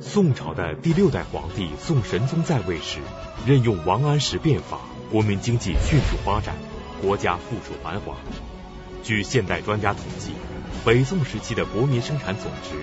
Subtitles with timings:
[0.00, 3.00] 宋朝的第六代皇帝宋神宗在位时，
[3.44, 4.78] 任用王安石变法，
[5.10, 6.54] 国民经济迅速发展，
[7.02, 8.14] 国家富庶繁华。
[9.02, 10.30] 据现代专家统计，
[10.84, 12.76] 北宋时期的国民生产总值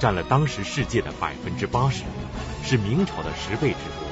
[0.00, 2.04] 占了当时世界的百分之八十，
[2.64, 4.08] 是明朝的十倍之多。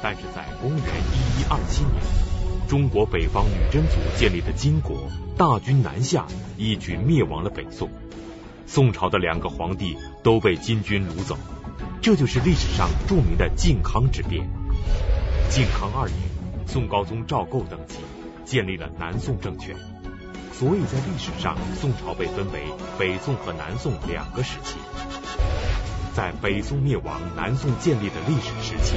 [0.00, 6.26] 但是在公元一一二七年，中国北方女真族建立的金国大军南下，
[6.56, 7.90] 一举灭亡了北宋。
[8.72, 11.36] 宋朝的两个皇帝都被金军掳走，
[12.00, 14.48] 这就是历史上著名的靖康之变。
[15.48, 16.18] 靖康二年，
[16.68, 17.96] 宋高宗赵构登基，
[18.44, 19.74] 建立了南宋政权。
[20.52, 22.62] 所以在历史上，宋朝被分为
[22.96, 24.76] 北宋和南宋两个时期。
[26.14, 28.94] 在北宋灭亡、南宋建立的历史时期，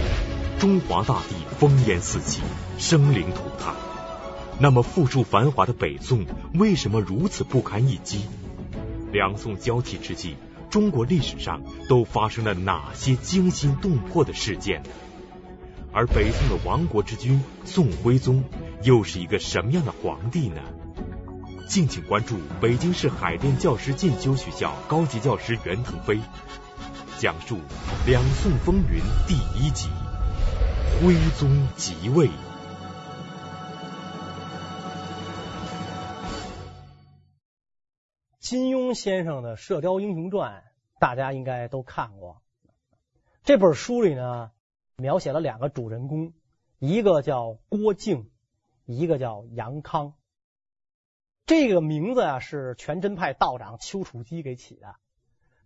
[0.59, 2.43] 中华大地烽烟四起，
[2.77, 3.73] 生灵涂炭。
[4.59, 8.27] 那么富庶繁华的北宋为什么如此不堪一击？
[9.13, 10.35] 两宋交替之际，
[10.71, 14.89] 中国历史上都发生了哪些惊心动魄的事件呢？
[15.93, 18.43] 而北宋的亡国之君宋徽宗
[18.81, 20.59] 又是一个什么样的皇帝呢？
[21.69, 26.19] 敬请关注北京市海淀教师进修学校高级教师袁腾飞
[27.19, 27.57] 讲述
[28.07, 29.89] 《两宋风云》第一集：
[30.99, 32.29] 徽宗即位。
[38.53, 40.61] 金庸先生的《射雕英雄传》，
[40.99, 42.43] 大家应该都看过。
[43.43, 44.51] 这本书里呢，
[44.95, 46.33] 描写了两个主人公，
[46.77, 48.29] 一个叫郭靖，
[48.85, 50.13] 一个叫杨康。
[51.47, 54.97] 这个名字啊，是全真派道长丘处机给起的。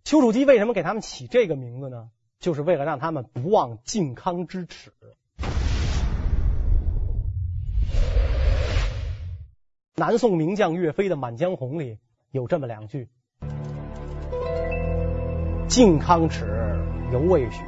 [0.02, 2.10] 丘处机为什么给他们起这个名字呢？
[2.40, 4.94] 就是为了让他们不忘靖康之耻。
[9.94, 11.98] 南宋名将岳飞的《满江红》里。
[12.30, 13.08] 有这么两句
[15.66, 16.44] ：“靖康耻，
[17.10, 17.62] 犹未雪；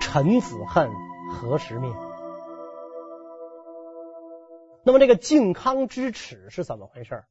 [0.00, 0.88] 臣子恨，
[1.32, 1.92] 何时灭？”
[4.84, 7.24] 那么这个靖康之耻是怎么回事？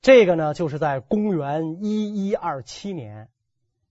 [0.00, 3.28] 这个呢，就是在公元一一二七年，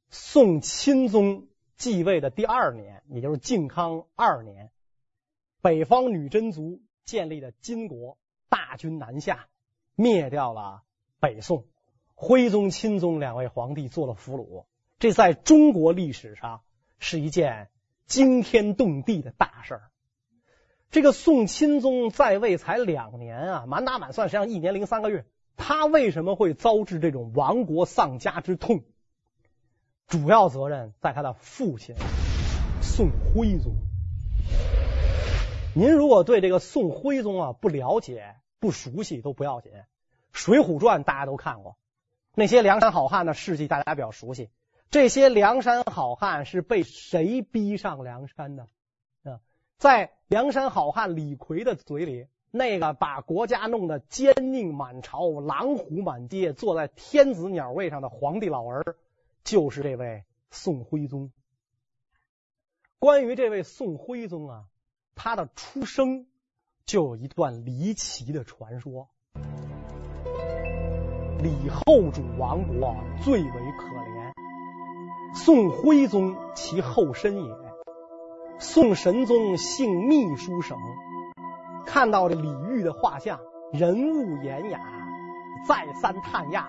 [0.10, 4.72] 宋钦宗继位的第二年，也就是靖康二年，
[5.62, 8.18] 北方女真族建立的金国
[8.50, 9.46] 大军南下，
[9.94, 10.82] 灭掉了。
[11.22, 11.66] 北宋
[12.16, 14.66] 徽宗、钦宗两位皇帝做了俘虏，
[14.98, 16.62] 这在中国历史上
[16.98, 17.70] 是一件
[18.08, 19.82] 惊天动地的大事儿。
[20.90, 25.26] 这个宋钦宗在位才两年啊，满打满算实际上一年零三个月。
[25.56, 28.82] 他为什么会遭致这种亡国丧家之痛？
[30.08, 31.96] 主要责任在他的父亲
[32.82, 33.76] 宋徽宗。
[35.76, 39.72] 您如果对这个宋徽宗啊不了解、不熟悉都不要紧。
[40.32, 41.78] 《水浒传》大家都看过，
[42.34, 44.50] 那些梁山好汉的事迹大家比较熟悉。
[44.90, 48.68] 这些梁山好汉是被谁逼上梁山的？
[49.24, 49.40] 啊，
[49.78, 58.98] 在梁山好汉李逵的嘴里，那个把国家弄得奸佞满朝、狼虎满街、坐在天子鸟位上的皇帝老儿，
[59.46, 61.32] 就是这位宋徽宗。
[63.00, 64.66] 关于这位宋徽宗啊，
[65.16, 66.28] 他的出生
[66.86, 69.10] 就有一段离奇的传说。
[71.42, 74.32] 李后主亡国最为可怜，
[75.34, 77.52] 宋徽宗其后身也。
[78.60, 80.78] 宋神宗姓秘书省，
[81.84, 83.40] 看到这李煜的画像，
[83.74, 84.80] 人物严雅，
[85.68, 86.66] 再三叹讶，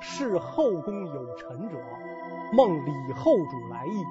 [0.00, 1.76] 是后宫有臣者，
[2.54, 4.04] 梦李后主来意，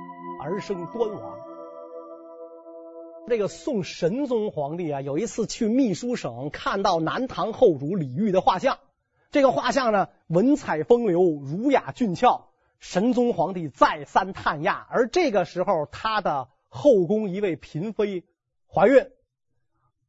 [0.43, 1.37] 而生端王。
[3.27, 8.77] 这个宋神宗皇帝啊，有一次去秘书省，看到南唐后主李煜的画像。
[9.33, 12.49] 这个画像呢，文采风流，儒雅俊俏。
[12.77, 18.25] 神宗皇帝再三叹讶，而这个时候，他的后宫一位嫔妃
[18.67, 19.09] 怀孕，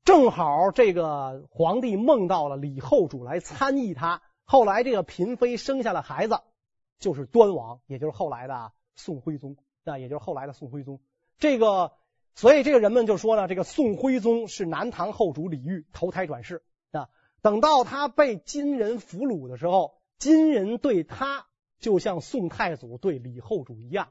[0.04, 4.20] 正好这个皇帝梦到了李后主来参议他。
[4.44, 6.40] 后来这个嫔妃生下了孩子，
[6.98, 11.00] 就是端王，也就是后来的宋徽宗，那也就是后来的宋徽宗。
[11.38, 11.92] 这个，
[12.34, 16.62] 所以这个人们就说呢，这个宋徽宗是南唐后主李煜投胎转世。
[17.44, 21.44] 等到他被金人俘虏的时候，金人对他
[21.78, 24.08] 就像宋太祖对李后主一样。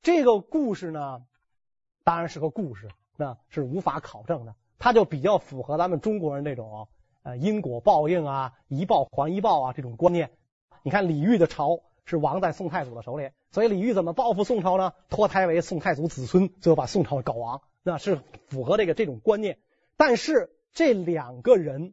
[0.00, 1.20] 这个故事呢，
[2.02, 2.88] 当然是个故事，
[3.18, 4.54] 那是无法考证的。
[4.78, 6.88] 他就比较符合咱们中国人那种
[7.22, 10.30] 呃因果报应啊、一报还一报啊这种观念。
[10.82, 14.94] 你看李煜的朝是亡在宋太祖的手里，所以李煜怎么报复宋朝呢？
[15.10, 19.58] 脱胎为宋太祖子孙，最后把宋朝搞亡，那是符合这个这种观念。
[19.98, 21.92] 但是这两个人。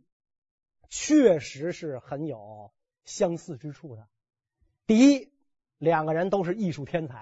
[0.96, 2.72] 确实是很有
[3.04, 4.08] 相似之处的。
[4.86, 5.34] 第一，
[5.80, 7.20] 两个人都是艺术天才。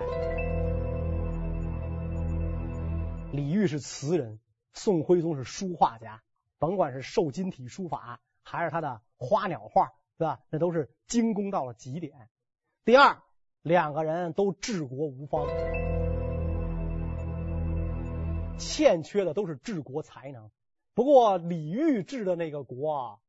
[3.32, 4.42] 李煜是词人，
[4.74, 6.22] 宋徽宗是书画家。
[6.60, 9.86] 甭管是瘦金体书法，还是他的花鸟画，
[10.18, 10.42] 是吧？
[10.50, 12.28] 那都是精工到了极点。
[12.84, 13.22] 第二，
[13.62, 15.48] 两个人都治国无方，
[18.58, 20.52] 欠缺的都是治国才能。
[20.94, 23.22] 不过李煜治的那个国，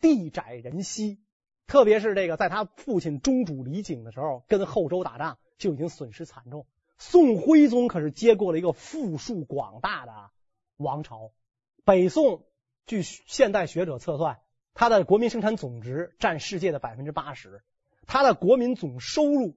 [0.00, 1.20] 地窄人稀，
[1.66, 6.66] 特别是这个，在他父亲中主李璟的时候，跟后周打仗就已经损失惨重。
[6.98, 10.30] 宋徽宗可是接过了一个富庶广大的
[10.76, 11.32] 王朝，
[11.84, 12.44] 北宋。
[12.86, 14.40] 据现代学者测算，
[14.74, 17.62] 他的国民生产总值占世界的百分之八十，
[18.04, 19.56] 他的国民总收入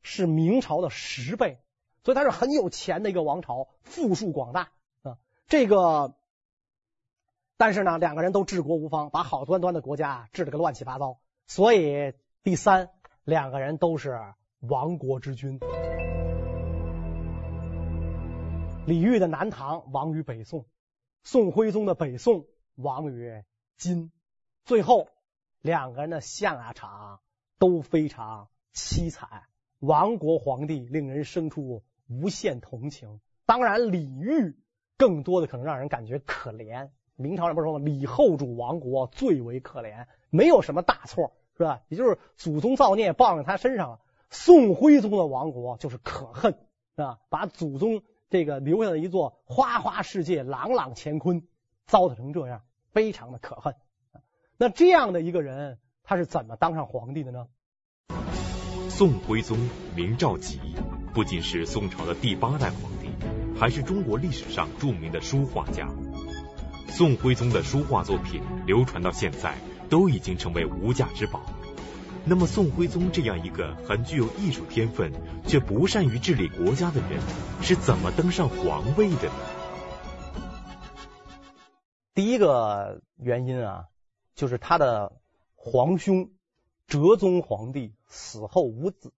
[0.00, 1.58] 是明朝的十倍，
[2.02, 4.70] 所以他是很有钱的一个王朝，富庶广大
[5.02, 5.18] 啊。
[5.48, 6.14] 这个，
[7.56, 11.20] 但是呢，两个人都治国无方，把好端端的国家治了个乱七八糟。
[11.46, 12.90] 所以第三，
[13.24, 14.20] 两个人都是
[14.60, 15.60] 亡国之君。
[18.86, 20.66] 李煜的南唐亡于北宋，
[21.22, 22.46] 宋徽宗的北宋。
[22.76, 23.44] 亡于
[23.76, 24.10] 金，
[24.64, 25.08] 最后
[25.60, 27.20] 两个人的下场
[27.58, 29.42] 都非常凄惨。
[29.78, 34.56] 亡国皇帝令人生出无限同情，当然李煜
[34.96, 36.88] 更多的可能让人感觉可怜。
[37.16, 37.84] 明朝人不是说吗？
[37.84, 41.82] 李后主亡国最为可怜，没有什么大错，是吧？
[41.88, 44.00] 也就是祖宗造孽报在他身上了。
[44.30, 46.52] 宋徽宗的亡国就是可恨，
[46.96, 47.18] 是吧？
[47.28, 51.46] 把祖宗这个留下的一座花花世界、朗朗乾坤。
[51.84, 52.62] 糟蹋成这样，
[52.92, 53.74] 非常的可恨。
[54.56, 57.48] 那这样的一个人，他是怎么当上皇帝的呢？
[58.88, 59.58] 宋徽宗
[59.94, 60.58] 名赵佶，
[61.12, 63.10] 不仅是宋朝的第八代皇帝，
[63.58, 65.88] 还是中国历史上著名的书画家。
[66.88, 69.56] 宋徽宗的书画作品流传到现在，
[69.88, 71.42] 都已经成为无价之宝。
[72.24, 75.12] 那么，宋徽宗这样一个很具有艺术天分
[75.46, 77.20] 却不善于治理国家的人，
[77.60, 79.34] 是怎么登上皇位的呢？
[82.14, 83.86] 第一个原因啊，
[84.34, 85.12] 就是他的
[85.54, 86.30] 皇兄
[86.86, 89.12] 哲宗皇帝死后无子。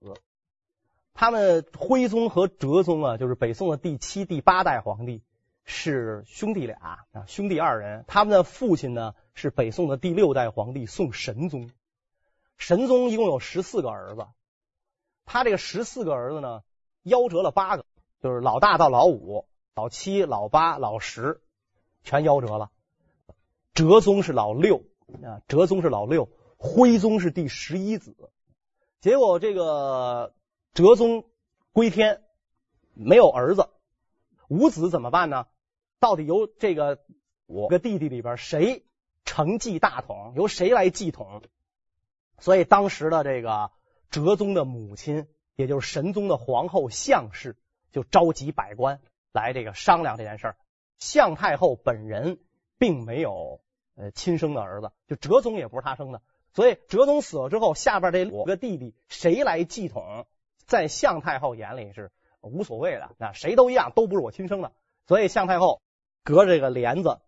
[1.13, 5.23] 他们徽宗和哲宗啊，就是北宋的第七、第八代皇帝，
[5.65, 8.05] 是兄弟俩啊，兄弟二人。
[8.07, 11.71] 他们的父亲呢，是北宋的第六代皇帝宋神宗。
[12.57, 14.27] 神宗一共有十四个儿子，
[15.25, 16.63] 他这个十四个儿子呢，
[17.03, 17.85] 夭折了八个，
[18.21, 21.41] 就是老大到老五、老七、老八、老十，
[22.03, 22.71] 全夭折了。
[23.73, 24.85] 哲宗是老六
[25.23, 28.15] 啊，哲宗是老六，徽宗是第十一子。
[29.01, 30.33] 结果这个
[30.75, 31.25] 哲宗
[31.73, 32.23] 归天，
[32.93, 33.69] 没有儿子，
[34.47, 35.47] 无子怎么办呢？
[36.05, 36.99] 到底由这个
[37.47, 38.85] 五个弟弟里边谁
[39.25, 40.35] 承继大统？
[40.37, 41.41] 由谁来继统？
[42.39, 43.71] 所以当时的这个
[44.11, 47.56] 哲宗的母亲，也就是神宗的皇后向氏，
[47.91, 49.01] 就召集百官
[49.33, 50.56] 来这个商量这件事儿。
[50.99, 52.39] 向太后本人
[52.79, 53.62] 并没有。
[53.97, 56.21] 呃，亲生的儿子，就哲宗也不是他生的，
[56.53, 60.27] 所以哲宗死了之后，下边这五个弟弟谁来继统，
[60.67, 62.11] 在向太后眼里是
[62.43, 64.73] 无所谓的，那谁都一样，都不是我亲生的。
[65.06, 65.81] 所以向太后
[66.25, 67.21] 隔着这个帘子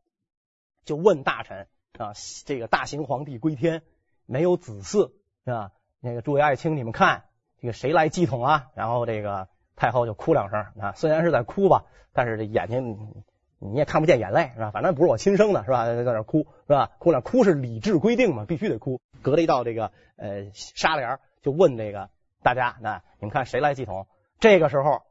[0.85, 2.13] 就问大臣啊，
[2.45, 3.83] 这个大行皇帝归天，
[4.27, 5.13] 没有子嗣
[5.45, 5.71] 啊，
[6.01, 7.25] 那个诸位爱卿，你们看
[7.61, 8.71] 这个谁来继统啊？
[8.75, 13.23] 然后这个太后就哭两声啊，虽然是在哭吧，但是这眼睛。
[13.59, 14.71] 你也看不见眼泪是吧？
[14.71, 15.87] 反正不是我亲生的，是吧？
[15.87, 16.93] 在那哭是吧？
[16.99, 19.01] 哭那哭是礼制规定嘛，必须得哭。
[19.23, 22.11] 隔了一道这个呃纱帘，就问这个
[22.43, 24.09] 大家，那你们看谁来继统？
[24.41, 25.05] 这个时候，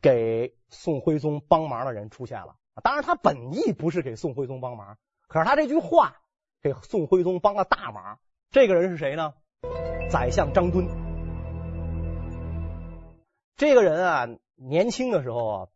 [0.00, 2.54] 给宋徽宗帮忙的人出现了。
[2.80, 6.16] 当然，他本意不是给宋徽宗帮忙，可是他这句话
[6.62, 8.18] 给宋徽宗帮了大忙。
[8.50, 9.34] 这个人是谁呢？
[10.10, 10.88] 宰相张敦。
[13.56, 15.68] 这个人啊，年轻的时候啊。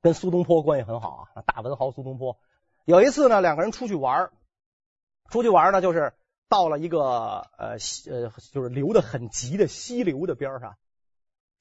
[0.00, 2.38] 跟苏东坡关系很好啊，大文豪苏东坡。
[2.84, 4.30] 有一次呢，两个人出去玩，
[5.28, 6.14] 出去玩呢，就是
[6.48, 7.00] 到了一个
[7.58, 7.70] 呃
[8.08, 10.76] 呃，就是流的很急的溪流的边上，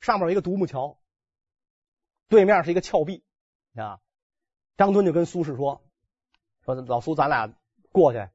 [0.01, 0.99] 上面有一个独木桥，
[2.29, 3.23] 对面是一个峭壁
[3.75, 3.99] 啊。
[4.77, 5.81] 张敦就跟苏轼说
[6.63, 7.53] ：“说老苏，咱俩
[7.91, 8.27] 过去，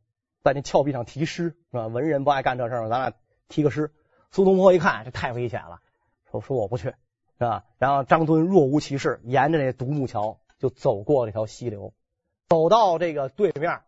[0.43, 1.87] 在那峭壁上题诗是吧？
[1.87, 3.13] 文人不爱干这事儿，咱俩
[3.49, 3.93] 题个诗。”
[4.31, 5.81] 苏东坡一看，这太危险了，
[6.31, 6.95] 说：“说我不去。”
[7.39, 7.65] 是吧？
[7.79, 11.93] 然后张敦若无其事，沿着那独木桥就走过这条溪流，
[12.49, 13.81] 走到这个对面，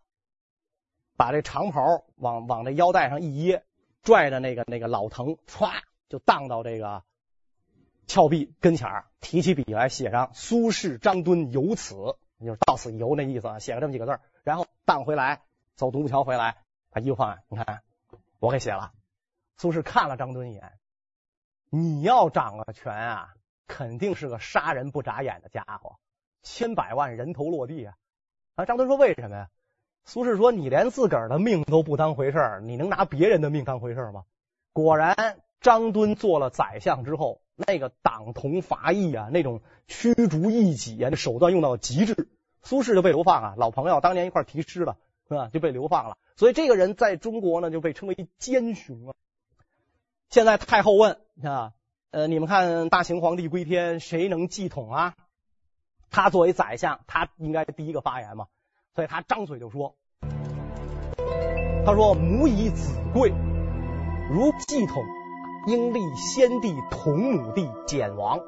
[1.16, 3.62] 把这长袍往往这腰带上一掖，
[4.02, 5.70] 拽着那个那个老藤，歘
[6.08, 7.04] 就荡到这个
[8.06, 15.42] 峭壁跟前，提起笔来写上“苏轼、张敦游此”，就是到此一游那意思，写了这么几个字，然后荡回来，
[15.76, 16.56] 走独木桥回来，
[16.90, 17.82] 他一放，你看
[18.38, 18.92] 我给写了。
[19.56, 20.72] 苏轼看了张敦一眼。
[21.70, 23.34] 你要掌了权啊，
[23.66, 25.96] 肯定是个杀人不眨眼的家伙，
[26.42, 27.96] 千百万人头落地啊！
[28.54, 29.48] 啊，张敦说为什么呀？
[30.04, 34.24] 苏轼说你连自个儿的命都不当回事儿，你能拿别人的命当回事吗？
[34.72, 42.28] 果然，张敦做了宰相之后，那个党同伐异啊，那种驱逐异己啊，那手段用到极致，
[42.62, 43.54] 苏轼就被流放啊。
[43.56, 44.96] 老朋友当年一块题诗了，
[45.28, 45.48] 是吧？
[45.52, 46.16] 就被流放了。
[46.36, 49.14] 所以这个人在中国呢，就被称为奸雄啊。
[50.30, 51.72] 现在太后问啊，
[52.10, 55.14] 呃，你们看大秦皇帝归天，谁能继统啊？
[56.10, 58.46] 他作为宰相，他应该第一个发言嘛。
[58.94, 59.96] 所以他张嘴就说
[61.84, 63.30] ：“他说母以子贵，
[64.30, 65.04] 如继统，
[65.66, 68.40] 应立先帝同母弟简王，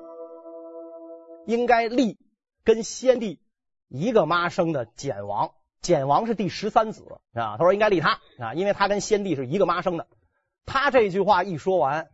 [1.46, 2.18] 应该立
[2.64, 3.40] 跟先帝
[3.88, 5.52] 一个妈生的简王。
[5.80, 7.04] 简王是第十三子
[7.34, 7.56] 啊。
[7.56, 10.06] 他说应该立他啊，因为他跟先帝是一个妈生的。
[10.64, 12.10] 他这句话一说完，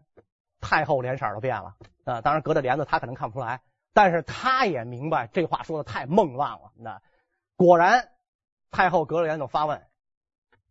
[0.61, 2.21] 太后脸色都变了啊。
[2.21, 6.73] 当然隔着帘子他可能看不出来，但是他也明白这话说的太孟浪了。
[6.77, 7.01] 那
[7.57, 8.09] 果然。”
[8.75, 9.83] 太后隔了帘就发问，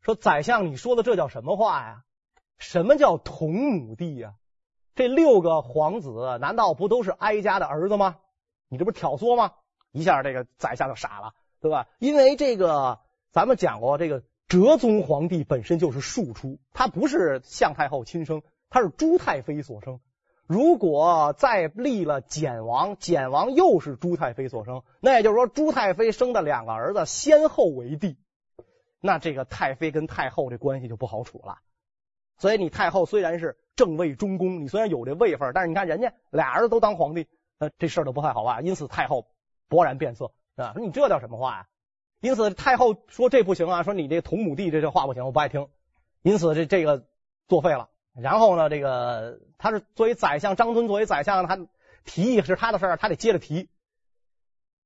[0.01, 2.03] 说：“宰相，你说的这叫什么话呀？
[2.61, 4.35] 什么叫同母弟呀？
[4.93, 8.17] 这六个皇子难道不都是哀家的儿子吗？
[8.69, 9.53] 你这不是挑唆吗？”
[9.91, 11.87] 一下，这个宰相就傻了，对吧？
[11.97, 12.99] 因为这个
[13.31, 19.99] 咱们讲过，这个哲宗皇帝本身就是庶出，他不是向太后亲生，他是朱太妃所生。
[20.45, 28.17] 如果再立了简王，简王又是朱太妃所生，那也就是说朱太妃生的两个儿子先后为帝，
[28.99, 31.57] 那这个太妃跟太后这关系就不好处了。
[32.41, 37.27] 所以你太后虽然是正位中宫，你虽然有这位分，但是你看人家俩儿子都当皇帝，
[37.59, 38.65] 那这事儿都不太好办。
[38.65, 39.27] 因此太后
[39.69, 41.67] 勃然变色啊，说你这叫什么话呀？
[42.19, 45.67] 因此太后说这不行啊，说你这同母弟这这话不行，我不爱听。
[46.23, 47.05] 因此这这个
[47.47, 47.89] 作废了。
[48.15, 51.59] 然后呢，这个他是作为宰相，张敦作为宰相，他
[52.05, 53.69] 提议是他的事儿，他得接着提。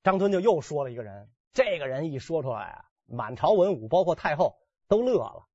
[0.03, 4.57] 张敦就又说了一个人，这个人一说出来啊，满朝文武包括太后
[4.89, 5.45] 都乐了。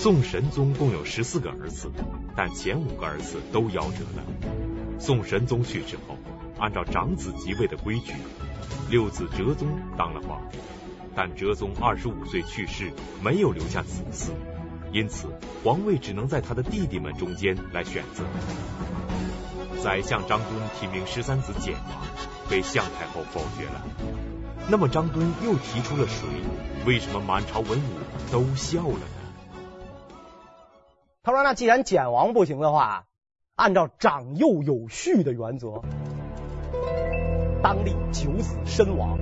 [0.00, 1.90] 宋神宗共有十四个儿子，
[2.36, 4.22] 但前五个儿子都夭折了。
[5.00, 6.16] 宋神宗去世后，
[6.56, 8.12] 按照长子即位的规矩，
[8.88, 10.58] 六子哲宗当了皇帝，
[11.16, 14.30] 但哲宗二十五岁去世，没有留下子嗣。
[14.92, 15.26] 因此，
[15.64, 18.22] 皇位只能在他的弟弟们中间来选择。
[19.82, 22.06] 宰相张敦提名十三子简王，
[22.48, 23.84] 被向太后否决了。
[24.68, 26.28] 那么张敦又提出了谁？
[26.86, 29.17] 为什么满朝文武都笑了呢？
[31.22, 33.06] 他说：“那既然简王不行的话，
[33.54, 35.82] 按照长幼有序的原则，
[37.62, 39.18] 当立九子申王。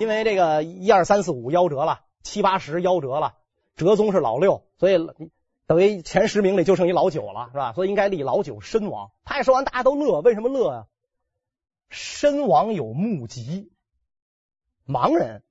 [0.00, 3.34] 因为这个一二三四五夭折了。”七八十夭折了，
[3.76, 4.96] 哲宗是老六，所以
[5.66, 7.74] 等于前十名里就剩一老九了，是吧？
[7.74, 9.10] 所以应该立老九申王。
[9.24, 10.86] 他一说完，大家都乐，为什么乐啊？
[11.90, 13.70] 申王有目疾，
[14.86, 15.42] 盲人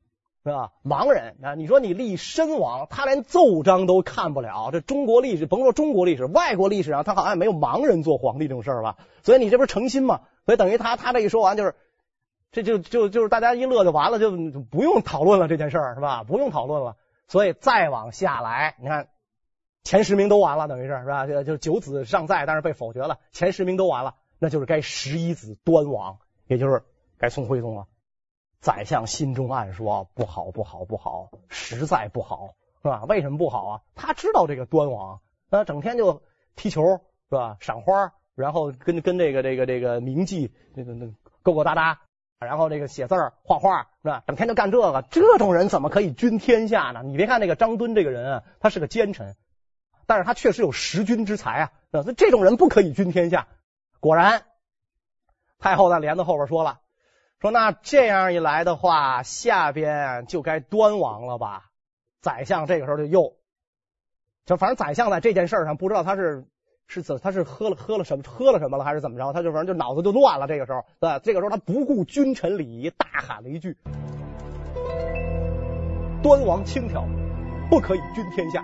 [0.43, 0.71] 是吧？
[0.83, 4.69] 盲人啊，你说你立身王，他连奏章都看不了。
[4.71, 8.97] 这中国历史，甭说中国历史，外国历史上他好像没有盲人做皇帝这种事儿吧？
[9.21, 10.21] 所以你这不是成心吗？
[10.45, 11.75] 所以等于他他这一说完就是。
[12.55, 16.23] 这就就就是大家一乐就完了，就不用讨论了这件事儿是吧？
[16.23, 16.97] 不用讨论了。
[17.27, 19.07] 所以再往下来，你看
[19.83, 21.25] 前十名都完了，等于是是吧？
[21.25, 23.17] 就就九子尚在，但是被否决了。
[23.31, 26.83] 前十名都完了，那就是该十一子端王，也就是
[27.17, 27.87] 该宋徽宗了。
[28.63, 33.03] 宰相心中暗说：不好，不好，不好，实在不好，是吧？
[33.09, 33.81] 为什么不好啊？
[33.93, 36.21] 他知道这个端王啊，整天就
[36.55, 37.57] 踢球是吧？
[37.59, 41.99] 赏花，然后跟跟这个这个这个名妓那个那勾勾搭搭。
[42.39, 44.23] 然后这个写字、画画是吧？
[44.27, 47.01] 整天就干这个，这种人怎么可以君天下呢？
[47.03, 49.35] 你别看那个张敦这个人啊，他是个奸臣，
[50.07, 51.71] 但是他确实有识君之才啊。
[51.91, 53.47] 那这种人不可以君天下。
[53.99, 54.43] 果然，
[55.57, 56.81] 太后在帘子后边说了，
[57.43, 61.71] 说那这样一来的话，下边就该端王了吧？
[62.21, 63.35] 宰相这个时候就又，
[64.45, 66.47] 就反正宰相在这件事上不知道他是。
[66.85, 67.17] 是怎？
[67.17, 68.23] 他是喝了喝了什么？
[68.23, 68.83] 喝了什么了？
[68.85, 69.33] 还是怎么着？
[69.33, 70.47] 他就反正就脑子就乱了。
[70.47, 73.77] 这个时候，对，这个时候他不顾君臣礼仪，大喊了一句
[76.23, 77.05] ：“端王轻佻，
[77.69, 78.63] 不可以君天下。”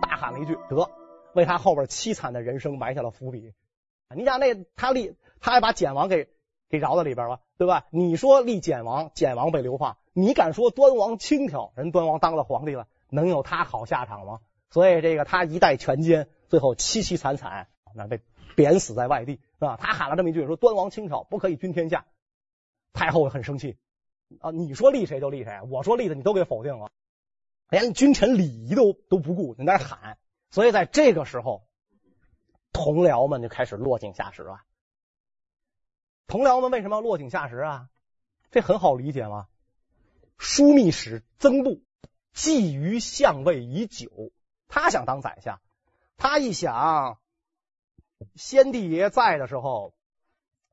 [0.00, 0.90] 大喊了一句，得
[1.34, 3.52] 为他后边凄惨的人生埋下了伏笔。
[4.14, 6.28] 你想那他立，他还把简王给
[6.68, 7.86] 给饶在里边了，对吧？
[7.90, 11.72] 你说立简王，简王被流放，你敢说端王轻佻？
[11.76, 14.40] 人端王当了皇帝了，能有他好下场吗？
[14.70, 18.20] 所以这个他一代权奸，最后凄凄惨惨，那被
[18.56, 19.76] 贬死在外地，是吧？
[19.80, 22.06] 他喊了这么一句，说端王轻佻，不可以君天下。
[22.92, 23.76] 太后很生气
[24.40, 24.52] 啊！
[24.52, 26.90] 你说立谁就立谁，我说立的你都给否定了，
[27.68, 30.16] 连君臣礼仪都都不顾，你在那喊。
[30.50, 31.64] 所以在这个时候，
[32.72, 34.60] 同僚们就开始落井下石了。
[36.26, 37.88] 同僚们为什么要落井下石啊？
[38.50, 39.46] 这很好理解嘛。
[40.38, 41.82] 枢密使曾布
[42.34, 44.32] 觊觎相位已久，
[44.68, 45.60] 他想当宰相。
[46.16, 47.18] 他一想，
[48.34, 49.94] 先帝爷在的时候，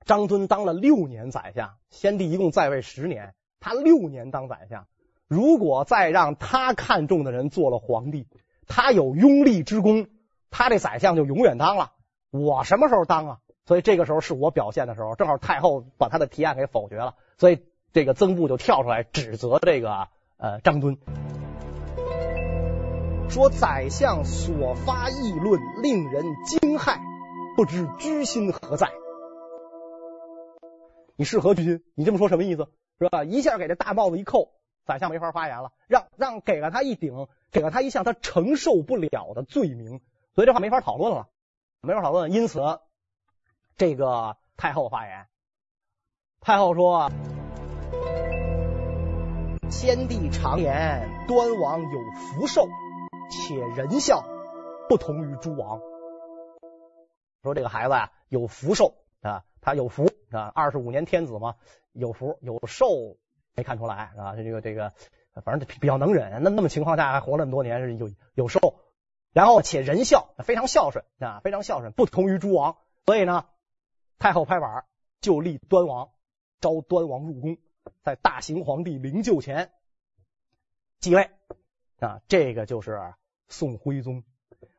[0.05, 4.88] 张敦当了六年宰相，先帝一共在位十年，他六年当宰相。
[5.27, 8.27] 如果再让他看中的人做了皇帝，
[8.67, 10.08] 他有拥立之功，
[10.50, 11.93] 他这宰相就永远当了。
[12.31, 13.40] 我什么时候当啊？
[13.65, 17.60] 所以这个时候是我表现的时候，正好太后把他的提案给否决了，所以
[17.94, 20.98] 这个曾布就跳出来指责这个呃张敦，
[23.30, 27.00] 说宰相所发议论令人惊骇，
[27.56, 28.89] 不知居心何在？
[31.15, 31.84] 你是何居心？
[31.94, 32.68] 你这么说什么意思？
[33.00, 33.24] 是吧？
[33.24, 34.53] 一下给这大帽子一扣，
[34.86, 40.01] 宰相没法发言了，让让给了他一顶，给了他一项他承受不了的罪名，
[40.34, 41.27] 所以这话没法讨论了，
[41.82, 42.32] 没法讨论。
[42.32, 42.60] 因此。
[43.81, 45.25] 这个太后发言，
[46.39, 47.09] 太后说
[49.71, 52.67] ：“先帝常言，端王有福寿，
[53.31, 54.23] 且仁孝，
[54.88, 55.81] 不同于诸王。
[57.41, 61.55] 说这个孩子呀，有福寿啊，他有福啊，二十五年天子嘛，
[61.91, 63.17] 有福有寿
[63.55, 64.93] 没看出来啊，这个这个，
[65.43, 66.43] 反正比较能忍。
[66.43, 68.75] 那那么情况下还活了那么多年，有有寿，
[69.33, 72.77] 然后且仁孝，非常孝顺啊，非常孝顺，不同于诸王。
[73.07, 73.45] 所以呢。”
[74.21, 74.85] 太后拍板，
[75.19, 76.11] 就立端王，
[76.59, 77.57] 召端王入宫，
[78.03, 79.71] 在大行皇帝灵柩前
[80.99, 81.31] 继位
[81.99, 83.15] 啊，这个就是
[83.49, 84.23] 宋徽宗。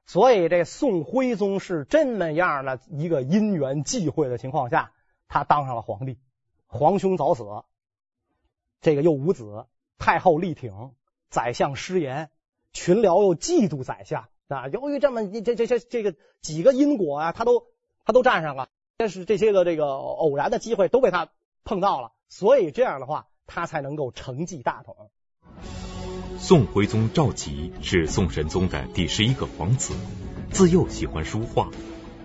[0.06, 4.92] 所以这宋徽宗是这么样的一个因缘际会的情况下，
[5.26, 6.20] 他当上了皇帝。
[6.68, 7.44] 皇兄早死，
[8.80, 9.66] 这个又无子，
[9.98, 10.94] 太后力挺，
[11.30, 12.30] 宰相失言，
[12.72, 14.68] 群僚又嫉妒宰相啊。
[14.68, 17.66] 由于这么这这这这个几个因果啊，他都
[18.04, 18.68] 他都占上了。
[19.02, 21.28] 但是这些个这个偶然的机会都被他
[21.64, 25.10] 碰到了，所以这样的话，他才能够承继大统。
[26.38, 29.92] 宋徽宗赵佶是宋神宗的第十一个皇子，
[30.52, 31.68] 自幼喜欢书画。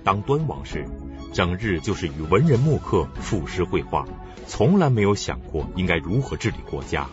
[0.03, 0.87] 当端王时，
[1.33, 4.07] 整日就是与文人墨客赋诗绘画，
[4.45, 7.09] 从来没有想过应该如何治理国家。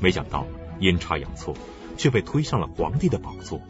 [0.00, 0.48] 没想到
[0.80, 1.54] 阴差阳错，
[1.96, 3.60] 却被推上了皇帝的宝座。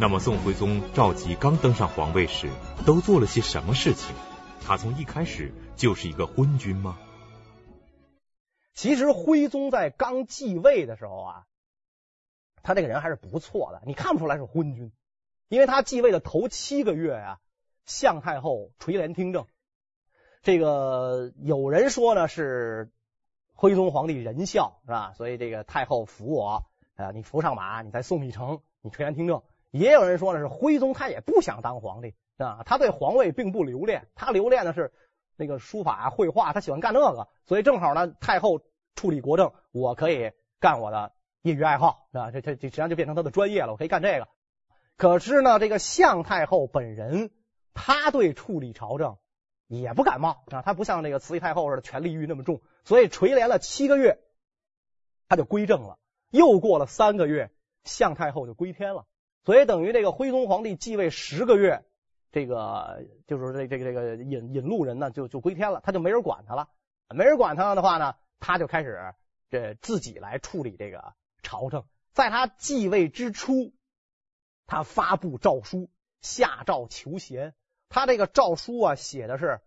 [0.00, 2.48] 那么，宋徽宗赵佶刚登上皇位时，
[2.84, 4.14] 都做了些什么事情？
[4.64, 6.98] 他从一开始就是一个昏君吗？
[8.74, 11.46] 其实，徽宗在刚继位的时候啊，
[12.62, 14.92] 他这个人还是不错的，你看不出来是昏君，
[15.48, 17.40] 因为他继位的头七个月啊，
[17.86, 19.46] 向太后垂帘听政。
[20.42, 22.90] 这个有人说呢，是
[23.54, 25.14] 徽宗皇帝仁孝，是吧？
[25.16, 26.64] 所以这个太后扶我
[26.96, 29.42] 啊，你扶上马，你再送一程，你垂帘听政。
[29.70, 34.92] 也有人说呢，是徽宗他也不想当皇帝啊，他对皇位并不留恋，他留恋的是
[35.36, 38.60] 那个书法绘画，他喜欢干那个，所以正好呢，太后
[38.94, 44.28] 处理国政，我可以干我的业余爱好啊，这这这实际上就变成他的专业了，我可以干这个。
[44.96, 47.30] 可是呢，这个向太后本人，
[47.74, 49.18] 他对处理朝政
[49.66, 54.18] 也不感冒啊，他不像那个慈禧太后似的权力欲那么重，所以垂帘了七个月，
[55.28, 55.98] 他就归政了。
[56.30, 57.50] 又过了三个月，
[57.84, 59.06] 向太后就归天了。
[59.44, 61.84] 所以等于这个徽宗皇帝继位十个月，
[62.32, 66.68] 这个就是这这个这个引引路人呢就就归天了，他就没人管他了，
[67.08, 69.14] 没人管他的话呢，他就开始
[69.48, 71.84] 这自己来处理这个朝政。
[72.12, 73.72] 在他继位之初，
[74.66, 77.54] 他发布诏书，下诏求贤。
[77.88, 79.60] 他这个诏书啊写的是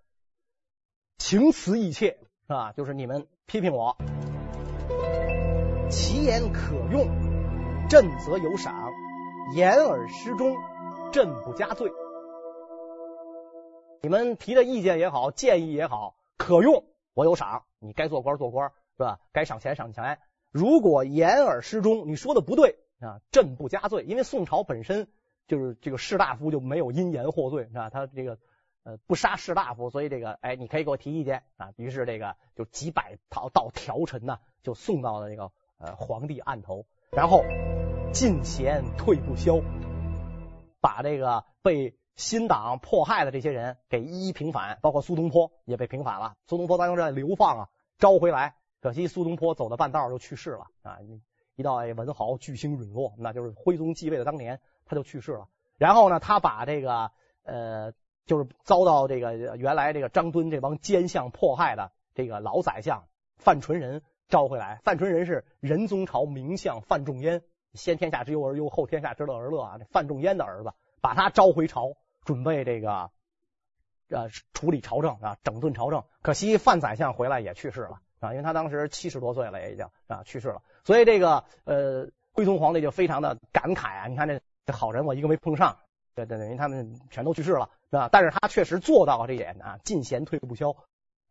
[1.17, 3.95] 情辞意切啊，就是你们批评我，
[5.89, 7.07] 其言可用，
[7.87, 8.91] 朕则有赏。
[9.55, 10.55] 言而失忠，
[11.11, 11.89] 朕不加罪。
[14.01, 17.63] 你们提的意见也好，建议也好，可用，我有赏。
[17.79, 19.19] 你该做官做官，是吧？
[19.31, 20.19] 该赏钱赏钱。
[20.51, 24.03] 如果言而失忠，你说的不对啊，朕不加罪。
[24.03, 25.07] 因为宋朝本身
[25.47, 28.37] 就是这个士大夫就没有因言获罪是吧，他这个
[28.83, 31.73] 呃不杀士大夫，所以这个哎，你可以给我提意见啊。
[31.75, 37.43] 于是这个就几百套道条陈呐，就送到了这个呃皇帝案头，然后。
[38.11, 39.61] 进贤退不消，
[40.81, 46.35] 把这个被新党迫害的这些人给一一平反，包括苏东坡也被平反了。
[46.47, 50.97] 苏东坡当时在流放啊，招回来，可惜苏东坡走到半道就去世了啊！
[51.55, 55.47] 一到文豪巨星陨落，那就是徽宗继位的当年他就去世了。
[55.77, 57.11] 然后呢，他把这个
[57.43, 57.93] 呃，
[58.25, 63.05] 就是遭到这个原来这个张敦这帮奸相迫害的这个老宰相
[63.37, 64.81] 范纯仁招回来。
[64.83, 67.41] 范纯仁是仁宗朝名相范仲淹。
[67.75, 71.93] 先天下之忧而忧，后天下之乐而乐啊，范仲淹的儿子，把他召回朝，
[72.29, 73.09] 准备这个
[74.09, 76.03] 呃处理朝政啊，整顿朝政。
[76.21, 80.61] 可惜范宰相回来也去世了啊，因为他当时七十多岁了，也已经啊去世了。
[80.83, 85.79] 所以这个呃徽宗皇帝就非常的感慨啊，你看这这好人我一个没碰上，
[86.13, 88.09] 对对对，因为他们全都去世了，是吧？
[88.11, 90.75] 但是他确实做到了这点啊，进贤退不消，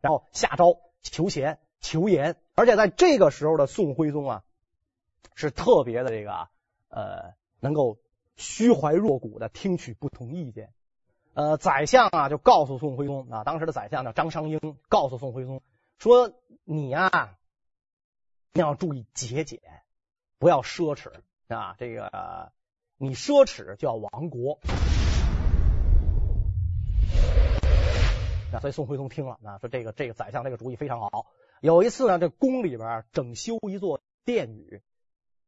[0.01, 4.43] 然后下诏求贤求严，而且在这个时候的宋徽宗啊。
[5.35, 6.49] 是特别的这个
[6.89, 7.97] 呃，能够
[8.35, 10.73] 虚怀若谷的听取不同意见。
[11.33, 15.61] 呃，宰相啊就告诉宋徽宗啊，当时的宰相叫张商英，告诉宋徽宗
[15.97, 16.33] 说
[16.65, 17.37] ：“你啊，
[18.51, 19.61] 你要注意节俭，
[20.37, 21.11] 不要奢侈
[21.47, 21.75] 啊。
[21.77, 22.51] 这个
[22.97, 24.59] 你奢侈就要亡国。”
[28.51, 31.27] 那所以宋徽宗听了啊，说这个这个宰相这个主意非常好。
[31.61, 34.81] 有一次呢，这宫里边整修一座殿宇。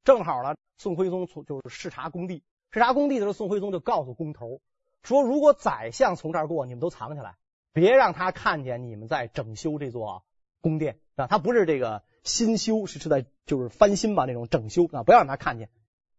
[0.04, 4.62] 正好呢，宋徽宗从就是视察工地，视察工地的时候，宋徽宗就告诉工头
[5.04, 7.36] 说：“如果宰相从这儿过，你们都藏起来，
[7.74, 10.24] 别让他看见你们在整修这座
[10.62, 11.28] 宫殿啊。
[11.28, 15.70] 他不是这个新修，是是在就是翻新吧那种整修啊，不要让他看见。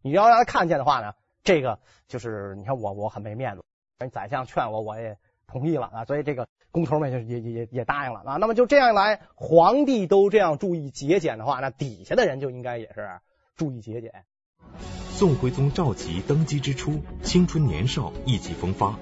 [0.01, 3.63] 你要让他看见的话呢，这个就是你看我我很没面子。
[4.11, 5.17] 宰相劝我，我也
[5.47, 6.05] 同意了啊。
[6.05, 8.37] 所以这个工头们也也也也答应了啊。
[8.37, 13.09] 那么就这样来，皇帝都这样注意节俭的话，那底下的人就应该也是。”
[13.55, 14.25] 注意节俭。
[15.15, 18.97] 宋徽宗赵佶登基之初，青春年少，意气风发，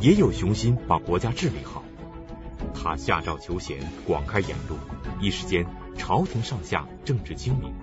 [0.00, 1.84] 也有雄心把国家治理好。
[2.74, 4.76] 他下诏求贤，广开言路，
[5.20, 5.66] 一时间
[5.98, 7.74] 朝廷上下政治清明，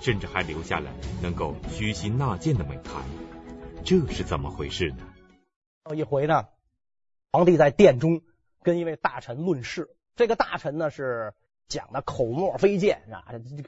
[0.00, 0.90] 甚至还留下了
[1.22, 3.04] 能够虚心纳谏的美谈。
[3.84, 5.06] 这是怎么回事呢？
[5.88, 6.46] 有一回呢，
[7.30, 8.22] 皇帝在殿中
[8.64, 11.32] 跟一位大臣论事，这个大臣呢是
[11.68, 13.22] 讲的口沫飞溅啊，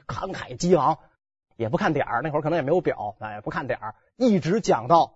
[0.05, 0.99] 慷慨激昂。
[1.55, 5.15] 也不看点儿，那会儿可能也没有表，哎，不看点儿，一直讲到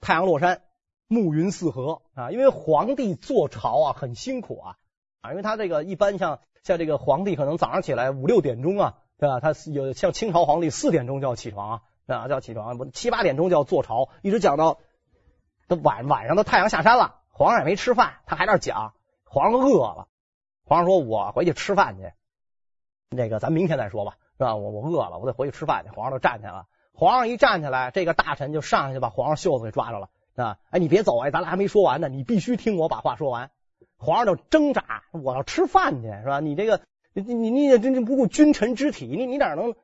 [0.00, 0.62] 太阳落山，
[1.06, 2.30] 暮云四合啊。
[2.30, 4.76] 因为皇帝坐朝啊很辛苦啊
[5.20, 9.40] 啊，因为他这个一般像像这个皇帝可能早上起来五六点钟啊，对吧？
[9.40, 14.78] 他有像清朝皇帝四点钟就要起床啊，啊就要起床，七八点钟就要坐朝，一直讲到
[15.68, 20.08] 都晚晚上的太阳下山了，皇上也没吃饭，他还在那讲，皇上饿了，
[20.64, 22.12] 皇上说我回去吃饭去，
[23.08, 24.16] 那个咱明天再说吧。
[24.40, 24.56] 是吧？
[24.56, 25.90] 我我饿了，我得回去吃饭去。
[25.90, 26.64] 皇上就站起来了。
[26.94, 30.08] 皇上一站起来，这个大臣就上去把皇上袖子给抓着了。
[30.34, 33.50] 啊，哎，你别走啊，咱俩还没说完呢，你必须听我把话说完。
[33.98, 36.40] 皇上就挣扎，我要吃饭去，是吧？
[36.40, 36.80] 你这个，
[37.12, 39.74] 你你你也真真不顾君臣之体，你你哪能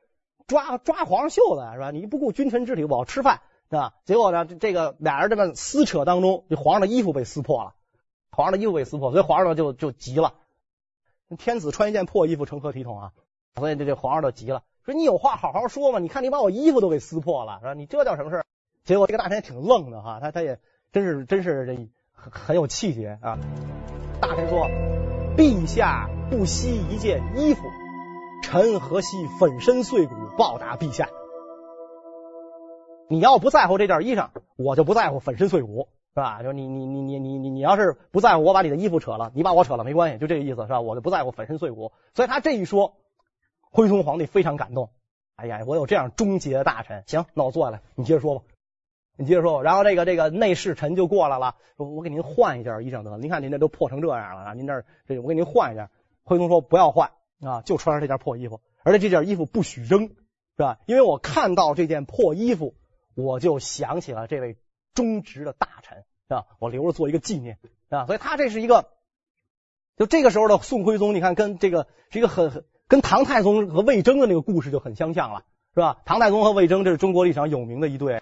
[0.47, 1.73] 抓抓皇上袖子啊？
[1.75, 1.91] 是吧？
[1.91, 3.93] 你不顾君臣之体，我要吃饭，是吧？
[4.05, 7.75] 结果呢，这个俩人这么撕扯当中，这皇上的衣服被撕破了，
[8.31, 10.33] 皇上的衣服被撕破，所以皇上就就急了。
[11.37, 13.11] 天子穿一件破衣服，成何体统啊？
[13.57, 17.73] 所以这这皇上就急了，说你有话好好说嘛，你看你把我衣服都给撕破了，是吧？
[17.73, 18.43] 你这叫什么事？
[18.83, 20.59] 结果这个大臣也挺愣的哈，他他也
[20.91, 23.39] 真是真是这很很有气节啊。
[24.21, 24.69] 大臣说
[25.35, 27.63] ：“陛下不惜一件衣服，
[28.43, 31.09] 臣何惜粉身碎骨报答陛下？
[33.09, 36.43] 你要不在乎这件衣裳，我就不在乎粉身碎骨，是吧？
[36.43, 40.79] 就你你你你你你你要是不在乎我把你的衣服扯了，你把我扯了没关系，就这个意思是吧？
[40.79, 41.91] 我就不在乎粉身碎骨。
[42.13, 42.93] 所以他这一说。”
[43.71, 44.89] 徽宗皇帝非常感动，
[45.35, 48.45] 哎呀，我有这样忠节的大臣，行，那我坐下来，你接着说吧，
[49.17, 49.61] 你接着说。
[49.61, 55.89] 然后这个这个内侍臣就过来了，说我给您换一件衣裳得了，您看您这都破成这样了啊，您这这我给您换一件。
[56.23, 60.15] 徽宗说不要换啊，就穿上这件破衣服，而且这件衣服不许扔，是
[60.57, 60.79] 吧？
[60.85, 62.75] 因为我看到这件破衣服，
[63.15, 64.57] 我就想起了这位
[64.93, 66.47] 忠直的大臣，是吧？
[66.59, 68.89] 我留着做一个纪念，啊，所以他这是一个，
[69.97, 72.65] 就这个时候的宋徽宗，你看跟这个是一个很很。
[72.87, 75.97] 跟唐太宗和魏征的那个故事就很相像了，是吧？
[76.05, 78.21] 唐太宗和魏征这是中国历史上有名的一对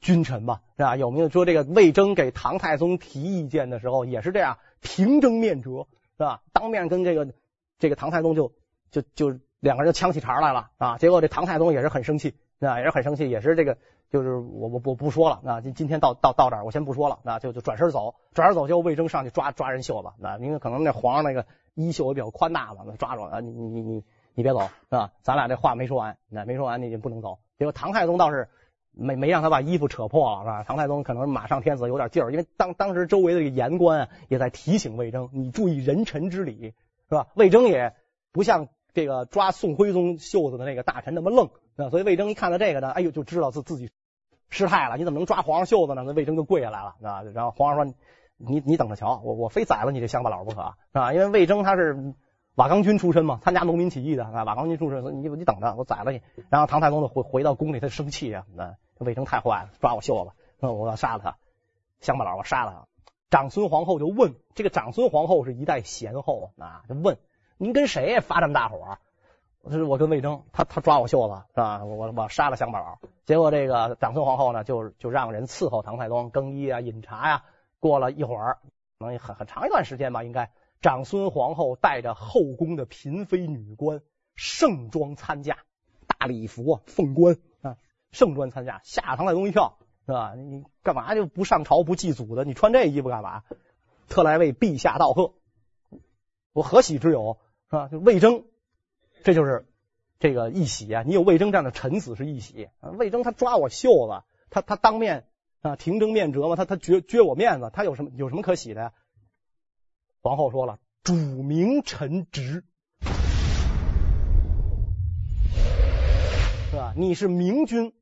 [0.00, 0.96] 君臣吧，是吧？
[0.96, 6.42] 有名的说这个魏征给唐太宗提意见的时候也是这样，平争面折，是吧？
[6.52, 7.28] 当面跟这个
[7.78, 8.52] 这个唐太宗就
[8.90, 10.96] 就就两个人就呛起茬来了啊！
[10.96, 13.76] 结果这唐太宗也是很生气，啊，也是很生气，也是这个
[14.10, 15.60] 就是我我我不说了啊！
[15.60, 17.38] 今今天到到到这儿，我先不说了啊！
[17.38, 21.46] 就就转身走，转身走就魏征上去抓抓人袖子，啊，因为可能那皇上那个。
[21.74, 23.40] 衣袖也比较宽大嘛，抓住啊！
[23.40, 25.12] 你你你你别走是吧？
[25.22, 27.38] 咱俩这话没说完，那没说完你就不能走。
[27.58, 28.48] 结果唐太宗倒是
[28.90, 30.64] 没没让他把衣服扯破了是吧？
[30.64, 36.74] 唐太宗可能马上天子有点劲儿，因为当当时周围的这个言官也在提醒魏征，你注意人臣之礼
[37.08, 37.28] 是吧？
[37.34, 37.94] 魏征也
[38.32, 43.90] 不像这个抓宋徽宗袖子的那个大臣那么愣啊，所以魏征一看到这个呢，哎呦就知道自自己
[44.50, 44.98] 失态了。
[44.98, 46.02] 你怎么能抓皇上袖子呢？
[46.06, 47.94] 那魏征就跪下来了啊，然后皇上说。
[48.42, 51.12] 你你等着瞧，我我非宰了你这乡巴佬不可，啊？
[51.12, 52.14] 因为魏征他是
[52.54, 56.22] 瓦岗军出身嘛，参加农民起义的啊，瓦岗军出身，你你等着，我宰了你。
[56.48, 61.36] 然后唐太宗就回回到宫里，他生气啊，那魏征太坏了，抓我袖子，那我要杀了他，
[62.00, 62.86] 乡巴佬我杀了他。
[63.28, 67.18] 长孙皇后就问，这个长孙皇后是一代贤后啊，就问
[67.58, 68.96] 您跟谁发这么大火？
[69.64, 71.84] 这是我跟魏征，他他抓我袖子是吧？
[71.84, 72.98] 我我杀了乡巴佬。
[73.26, 77.44] 结果这个长孙皇后呢，就就让人伺候唐太宗更衣啊、饮茶呀。
[77.78, 78.58] 过了一会儿，
[78.98, 80.50] 能很很长一段时间吧，应该。
[80.82, 84.00] 长孙皇后带着后宫的嫔妃女官
[84.34, 85.58] 盛装参加，
[86.06, 87.76] 大礼服啊、凤冠啊，
[88.12, 90.34] 盛装参加，吓唐太宗一跳，是吧？
[90.34, 92.44] 你干嘛就不上朝不祭祖的？
[92.44, 93.42] 你穿这衣服干嘛？
[94.08, 95.34] 特来为陛下道贺，
[96.52, 97.38] 我何喜之有？
[97.70, 97.88] 是吧？
[97.88, 98.44] 就魏征，
[99.22, 99.66] 这就是
[100.18, 101.02] 这个一喜啊！
[101.06, 102.68] 你有魏征这样的臣子是一喜。
[102.80, 105.26] 魏征他抓我袖子，他他当面
[105.60, 108.92] 啊廷争面折嘛，他他撅撅我面子，他有什么有什么可喜的呀？
[110.22, 112.64] 皇后说了：“主明臣直，
[116.70, 116.92] 是吧？
[116.96, 117.94] 你是明君，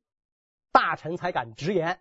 [0.71, 1.99] 大臣才敢直言。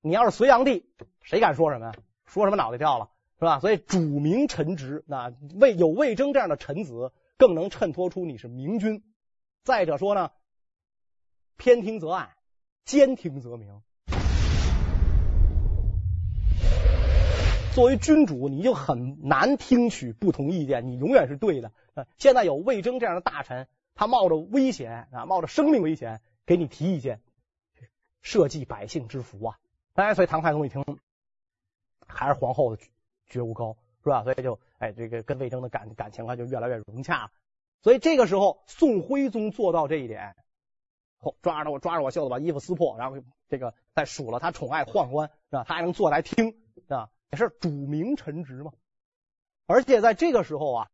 [0.00, 0.84] 你要是隋炀帝，
[1.22, 1.92] 谁敢说什么呀？
[2.24, 3.60] 说什么脑袋掉了，是吧？
[3.60, 9.02] 所以主明臣直，那魏有魏征这样的臣子，更能衬托出你是明君。
[9.62, 10.30] 再者说呢，
[11.56, 12.30] 偏听则暗，
[12.84, 13.82] 兼听则明。”
[17.74, 21.72] 作为君主，你就很难听取不同意见，你永远是对的。
[22.16, 27.20] 现在有魏征这样的大臣，他冒着危险啊，冒着生命危险给你提意见，
[28.22, 29.58] 社稷百姓之福啊！
[29.92, 30.82] 哎，所以唐太宗一听，
[32.06, 32.82] 还是皇后的
[33.26, 34.24] 觉悟高，是吧？
[34.24, 37.30] 所以就哎，这个跟魏征的感感情啊就越来越融洽了。
[37.82, 40.34] 所以这个时候，宋徽宗做到这一点，
[41.42, 45.64] 抓着我抓着我袖子把衣服撕破，然后这个再数了他宠爱宦官，是吧？
[45.66, 47.10] 他还能坐来听，是吧？
[47.30, 48.72] 也是主明臣直嘛，
[49.66, 50.90] 而且在这个时候啊，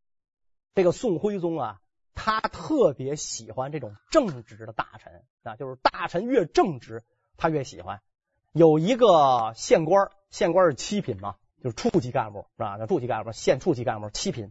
[0.74, 1.80] 这个宋徽宗啊，
[2.14, 7.04] 他特别喜欢这种正直的大臣啊，就是大臣越正直，
[7.36, 8.00] 他越喜欢。
[8.52, 12.76] 有一个县官，县官是七品嘛，就是处级干部是吧？
[12.78, 14.50] 那处级干部，县处级干部七品。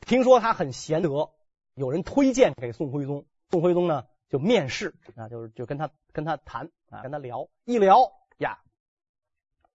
[0.00, 1.30] 听说他很贤德，
[1.74, 8.58] 有人推荐给宋徽宗，宋徽宗呢就面试啊，就是就跟他跟他谈啊，跟他聊一聊呀，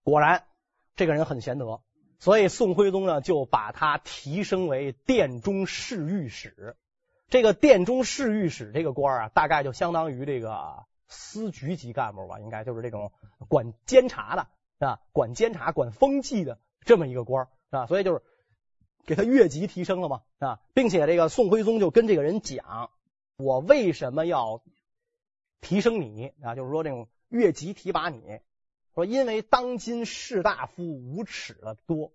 [0.02, 0.44] 果然。
[0.94, 1.80] 这个人很贤德，
[2.18, 6.76] 所以宋徽宗呢就把他提升为殿中侍御史。
[7.30, 13.10] 这个殿中侍御史这个官啊，大概就相当于这个司局级干部吧，应该就是这种
[13.48, 14.48] 管监察的
[14.84, 17.86] 啊，管监察、管风纪的这么一个官啊。
[17.86, 18.22] 所以就是
[19.04, 22.90] 给他越级提升了嘛啊，并且这个宋徽宗就跟这个人讲
[23.38, 24.62] ：“我为什么要
[25.60, 26.54] 提升你啊？
[26.54, 28.40] 就是说这种越级提拔你。”
[28.94, 32.12] 说，因为当今士大夫无耻的多，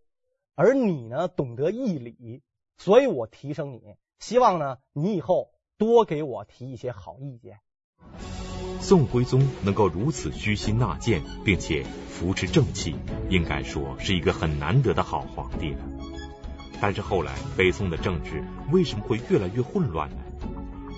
[0.54, 2.44] 而你呢懂得义理，
[2.78, 5.50] 所以我提升你，希望呢你以后
[5.80, 7.60] 多给我提一些好意见。
[8.88, 12.96] 宋徽宗能够如此虚心纳谏，并且扶持正气，
[13.30, 15.80] 应该说是一个很难得的好皇帝了。
[16.80, 20.16] 但是后来北宋的政治为什么会越来越混乱呢？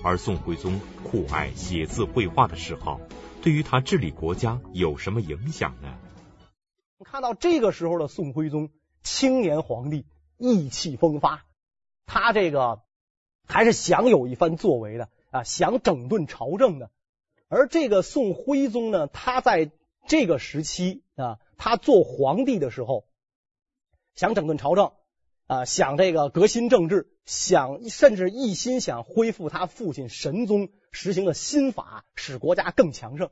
[0.04, 3.00] 而宋徽宗酷爱写字绘画的嗜好。
[3.42, 5.88] 对于他治理国家有什么影响呢？
[7.04, 8.68] 看到这个时候的宋徽宗，
[9.02, 10.06] 青年皇帝，
[10.38, 11.44] 意气风发，
[12.06, 12.82] 他这个
[13.48, 16.88] 还是想有一番作为的啊，想整顿朝政的。
[17.50, 19.72] 而这个宋徽宗呢，他在
[20.06, 23.06] 这个时期啊，他做皇帝的时候，
[24.14, 24.92] 想整顿朝政
[25.48, 30.68] 啊，想这个革新政治，想甚至一心想恢复他父亲神宗。
[30.92, 33.30] 实行的新法，使国家更强盛。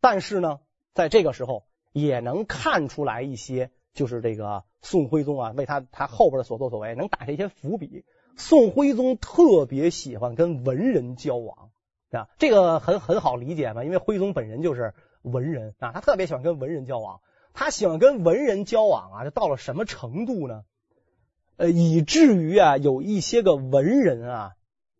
[0.00, 0.60] 但是呢，
[0.92, 8.04] 在这个时候也能看出来一些，就是这个宋徽宗啊，为他他后边的所作所为，能打下一些伏笔。
[8.36, 11.70] 宋徽宗特别喜欢跟文人交往
[12.16, 17.20] 啊，这个很很好理解嘛，因为徽宗本人就是文人啊，他特别喜欢跟文人交往。
[17.56, 20.64] 他喜欢跟文人交往啊，就到了什么程度呢？
[21.56, 24.52] 呃，以至于啊，有一些个文人啊，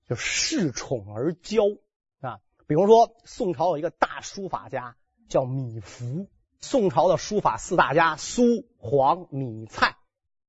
[0.09, 1.81] 就恃宠而骄
[2.20, 2.38] 啊。
[2.68, 4.94] 比如说，宋朝有一个大书法家
[5.29, 6.29] 叫米芾。
[6.61, 8.42] 宋朝的书法四大家：苏、
[8.79, 9.96] 黄、米、蔡。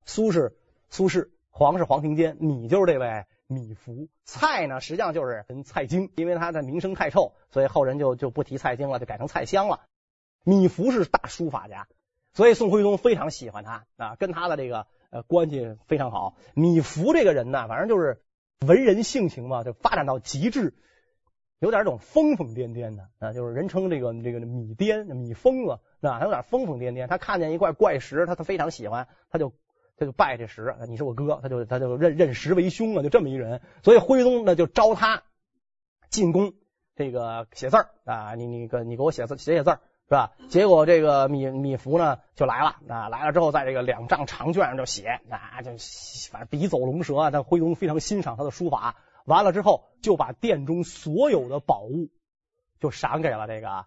[0.06, 0.56] 苏是
[0.92, 4.10] 苏轼，黄是黄庭坚，米就是这位米芾。
[4.24, 9.82] 蔡呢，实际上就是跟蔡京，因为他的名声太臭，所以后人就就不提蔡京了，就改成蔡襄了。
[10.44, 11.88] 米芾是大书法家，
[12.34, 16.36] 所以宋徽宗非常喜欢他啊，跟他的这个呃关系非常好。
[16.54, 18.22] 米芾这个人呢，反正就是
[18.66, 20.74] 文人性情嘛，就发展到极致。
[21.60, 27.08] 有点这种疯疯癫癫的啊，就是人称这个这个米癫、米疯子，啊，他有点疯疯癫癫。
[27.08, 29.54] 他看见一块怪石，他他非常喜欢，他就
[29.98, 33.62] 他就拜这石，你是我哥，他就他就认认石为兄啊，就这么一人。
[33.84, 35.24] 所以徽宗呢就招他
[36.10, 36.54] 进宫，
[36.96, 40.34] 这个写字儿啊，你你个你给我写字写写字儿是吧？
[40.50, 45.72] 结果这个米米芾呢就来了啊，来了之后在这个两丈长卷上就写啊，就
[46.32, 47.32] 反正笔走龙蛇啊。
[47.32, 52.10] 但徽宗非常欣赏他的书法，完了之后就把殿中所有的宝物
[52.80, 53.86] 就赏给了这个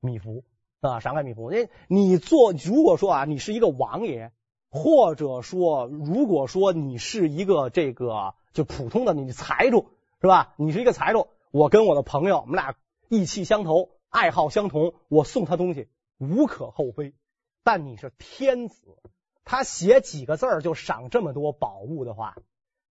[0.00, 0.42] 米芾。
[0.80, 1.70] 啊，赏给米芾。
[1.88, 4.32] 你你做，如果说啊，你是一个王爷，
[4.74, 9.86] 或者说，如果说你是一个这个就普通的你财主
[10.20, 10.52] 是吧？
[10.56, 12.74] 你是一个财主，我跟我的朋友，我们俩
[13.08, 15.86] 意气相投，爱好相同，我送他东西
[16.18, 17.14] 无可厚非。
[17.62, 18.98] 但你是天子，
[19.44, 22.36] 他写几个字儿就赏这么多宝物的话，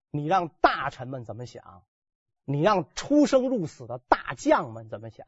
[0.09, 1.83] 你让大臣们怎么想？
[2.45, 5.25] 你让出生入死的大将们怎么想？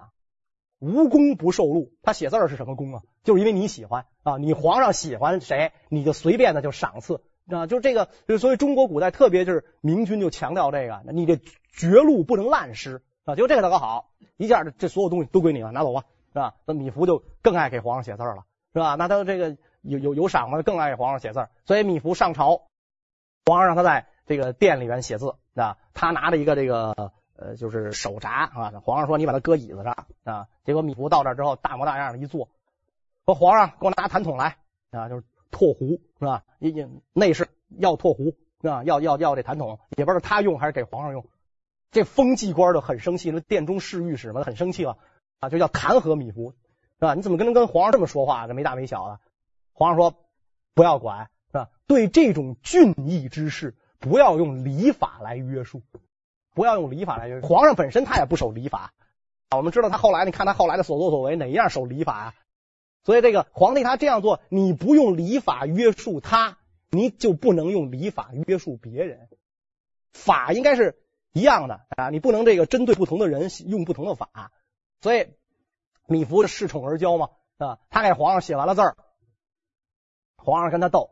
[0.80, 3.02] 无功不受禄，他写字是什么功啊？
[3.24, 4.06] 就是因为你喜欢。
[4.24, 7.22] 啊，你皇上喜欢谁，你就随便的就赏赐。
[7.48, 8.10] 啊，就这个，
[8.40, 11.40] 所以中国古代特别就是明君就强调这个，你这
[11.72, 13.04] 绝路不能滥施。
[13.24, 16.56] 啊，就这个他搞好，一下这所有东西都归你了，拿走吧，是吧？
[16.66, 18.96] 那米芾就更爱给皇上写字了，是吧？
[18.96, 22.68] 那他这个有有有赏嘛，更爱给皇上写字，所以米芾上朝，
[23.46, 25.36] 皇上让他在这个殿里面写字。
[25.56, 27.14] 啊，他拿着一个这个。
[27.38, 32.50] 呃，就是手札啊，皇上说你把它搁椅子上啊，结果米芾到这之后大模大样的一坐，
[33.26, 34.58] 说皇上给我拿痰桶来
[34.92, 36.44] 啊，就是唾壶是吧？
[36.60, 38.84] 也也内侍要唾壶是吧？
[38.84, 41.26] 要要要这痰桶，也不知道他用还是给皇上用。
[41.92, 44.98] 这封记官的很生气，那殿中侍御史嘛很生气了
[45.40, 47.14] 啊，就要弹劾米芾是吧？
[47.16, 48.48] 你怎么跟跟皇上这么说话？
[48.48, 49.20] 这没大没小的。
[49.74, 50.16] 皇上说
[50.74, 51.70] 不要管是吧？
[51.88, 55.82] 对这种俊逸之事，不要用礼法来约束。
[56.56, 58.94] 不要用礼法来约束皇上本身，他也不守礼法。
[59.56, 62.34] 我们知道他后来，你看他后来的所作所为，哪一样守礼法啊？
[63.04, 66.58] 所以这个皇帝他这样做，你不用礼法约束他，
[66.90, 69.30] 你就不能用礼法约束别人。
[70.14, 70.98] 法应该是
[71.34, 74.52] 一样的啊，你不能这个针对不同的人用不同的法。
[75.02, 75.28] 所以
[76.08, 78.98] 芈孚是恃宠而骄嘛啊，他给皇上写完了字儿，
[80.38, 81.12] 皇上跟他斗，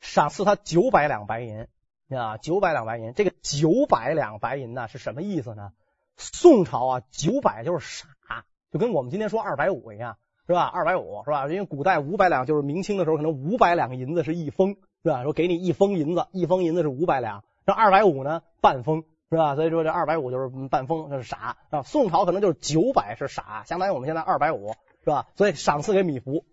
[0.00, 1.68] 赏赐他九百两白银。
[2.16, 5.72] 啊，九百两白银，这个九百两白银呢是什么意思呢？
[6.16, 10.64] 宋朝啊，九百就是傻，就跟我们今天说二百五一样，是吧？
[10.64, 11.48] 二百五是吧？
[11.48, 15.22] 因为古代五百两就是明清的时候，可能五百两银子是一封，是吧？
[15.22, 19.54] 说给你一封银子，一封银子是五百两，那二百五呢，半封，是吧？
[19.54, 21.82] 所以说这二百五就是半封，就是傻啊。
[21.82, 25.28] 宋朝可能就是九百是傻，相当于我们现在二百五，是吧？
[25.36, 26.44] 所以赏赐给米芾。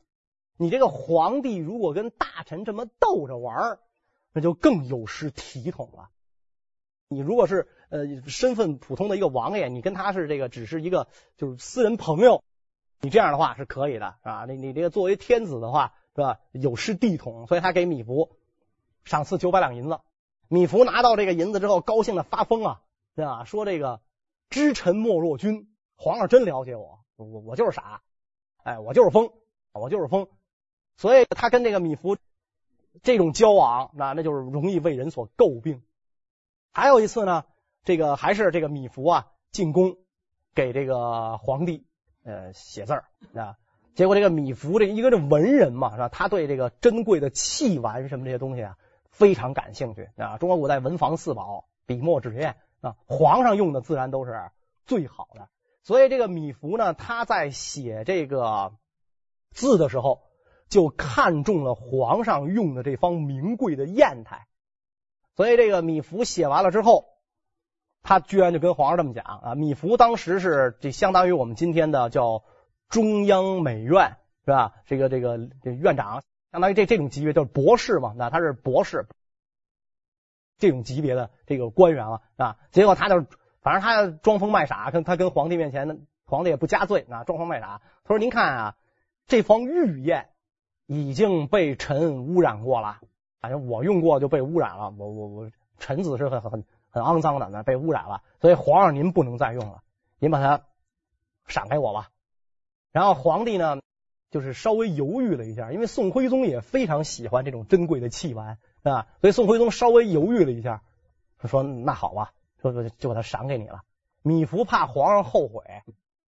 [0.57, 3.79] 你这个皇帝如果跟大臣这么斗着玩儿。
[4.37, 6.11] 那就更有失体统了。
[7.07, 12.43] 你如果是呃身份普通的一个王爷，你跟他是这个只是一个就是私人朋友，
[13.01, 14.45] 你这样的话是可以的，是吧？
[14.47, 16.39] 你你这个作为天子的话，是吧？
[16.51, 18.29] 有失帝统，所以他给米芾
[19.05, 19.99] 赏赐九百两银子。
[20.49, 22.81] 米芾拿到这个银子之后，高兴的发疯啊，
[23.15, 23.43] 对吧？
[23.43, 24.01] 说这个
[24.51, 28.03] 知臣莫若君，皇上真了解我，我我就是傻，
[28.61, 29.31] 哎，我就是疯，
[29.73, 30.27] 我就是疯。
[30.95, 32.19] 所以他跟这个米芾。
[33.03, 35.81] 这种交往，那那就是容易为人所诟病。
[36.71, 37.45] 还有一次呢，
[37.83, 39.95] 这个还是这个米芾啊进宫
[40.53, 41.85] 给这个皇帝
[42.23, 43.57] 呃写字儿啊，
[43.95, 48.77] 结果这个米芾这一个这文人嘛是吧，他对这个珍贵的器玩什么这些东西啊
[49.09, 50.37] 非常感兴趣啊。
[50.37, 54.51] 中国古代文房四宝，笔墨纸砚啊，皇上用的自然都是
[54.85, 55.49] 最好的。
[55.83, 58.73] 所以这个米芾呢，他在写这个
[59.51, 60.21] 字的时候。
[60.69, 64.47] 就看中了皇上用的这方名贵的砚台，
[65.35, 67.05] 所以这个米芾写完了之后，
[68.01, 69.55] 他居然就跟皇上这么讲啊。
[69.55, 72.43] 米芾当时是这相当于我们今天的叫
[72.89, 74.73] 中央美院是吧？
[74.85, 79.07] 这个这个这院长，相当于这这种级别叫博士嘛，那他是博士
[80.57, 82.57] 这种级别的这个官员了啊。
[82.71, 83.25] 结果他就
[83.61, 87.81] 反正他装疯卖傻，跟他跟皇帝面前，皇帝也不加罪啊，装疯卖傻。
[88.03, 88.75] 他说：“您看啊，
[89.27, 90.29] 这方玉砚。”
[90.87, 93.01] 已经被臣污染过了，
[93.41, 94.89] 反正我用过就被污染了。
[94.97, 99.83] 我我我，臣子是很很很肮脏的，那被污染了，所以皇上您不能再用了，
[100.17, 100.63] 您把它
[101.45, 102.09] 赏给我吧。
[102.93, 103.81] 然后皇帝呢，
[104.31, 110.81] 就是稍微犹豫了一下，因为宋徽宗也非常喜欢这种珍贵的器玩啊，所以宋徽宗稍微犹豫了一下，
[111.43, 112.31] 说那好吧，
[112.61, 113.81] 说说就把它赏给你了。
[114.23, 115.63] 米芾怕皇上后悔，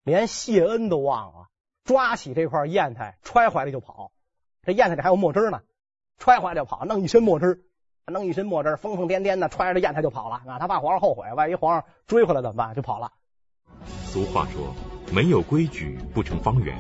[0.03, 1.49] 连谢恩都忘了，
[1.85, 4.11] 抓起这块砚台揣怀里就跑。
[4.69, 5.63] 这砚台里还有墨汁呢，
[6.19, 7.63] 揣怀就跑，弄一身墨汁，
[8.05, 10.59] 弄一身墨汁，疯疯癫癫的揣着砚台就跑了啊！
[10.59, 12.75] 他怕皇上后悔，万一皇上追回来怎么办？
[12.75, 13.11] 就跑了。
[14.05, 14.75] 俗话说，
[15.11, 16.77] 没有规矩不成方圆。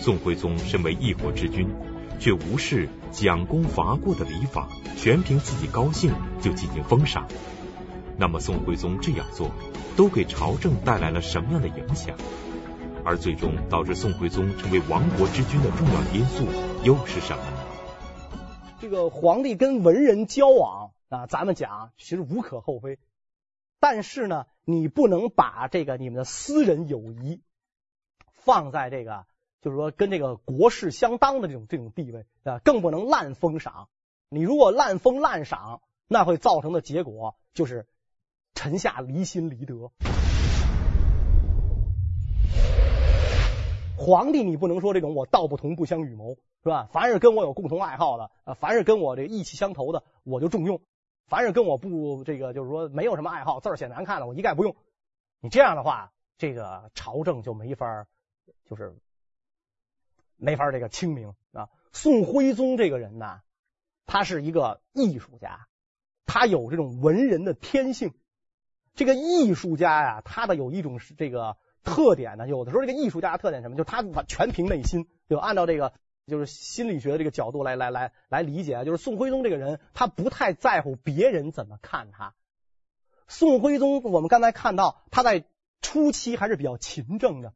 [0.00, 1.68] 宋徽宗身为一国之君，
[2.18, 7.28] 却无视奖功罚过的礼法，全凭自己高兴就进行封赏。
[8.16, 9.50] 那么宋徽宗这样做，
[9.98, 12.16] 都给朝政带来了什么样的影响？
[13.04, 16.46] 而最终导致宋徽宗成为亡国之君的重要因素
[16.84, 17.58] 又是什么呢？
[18.80, 22.98] 这个皇帝跟文人交往啊，咱们讲其实无可厚非，
[23.78, 27.40] 但是呢，你不能把这个你们的私人友谊
[28.32, 29.26] 放在这个，
[29.60, 33.88] 就是说跟这个国事相当的这种这种地位啊，更不能滥封赏。
[34.28, 37.86] 你如果滥封滥赏，那会造成的结果就是
[38.54, 39.92] 臣下离心离德。
[44.04, 46.34] 皇帝，你不能说这种我道不同不相与谋，
[46.64, 46.88] 是吧？
[46.90, 50.78] 凡是跟我有共同爱好的，啊，凡是跟我这个意气相投的，我就重用；
[51.28, 54.74] 凡是跟我不这个，就是说没有什么爱好，字写难看的，我一概不用。
[55.38, 58.08] 你这样的话，这个朝政就没法，
[58.64, 58.96] 就是
[60.36, 61.68] 没法这个清明啊。
[61.92, 63.40] 宋徽宗这个人呢，
[64.04, 65.68] 他是一个艺术家，
[66.26, 68.12] 他有这种文人的天性。
[68.94, 71.56] 这个艺术家呀，他的有一种是这个。
[71.84, 72.48] 特点呢？
[72.48, 73.76] 有的时候这个艺术家的特点什么？
[73.76, 75.92] 就是他全凭内心，就按照这个
[76.26, 78.84] 就是心理学的这个角度来来来来理解。
[78.84, 82.34] 就是宋徽宗这个人，他不太在乎别人怎么看他。
[83.28, 85.44] 宋徽宗，我们刚才看到他在
[85.80, 87.54] 初期还是比较勤政的，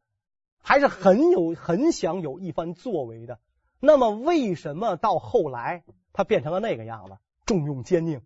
[0.63, 3.39] 还是很有很想有一番作为的。
[3.79, 8.23] 那么为什么到后来他变成了那个样子，重用奸佞，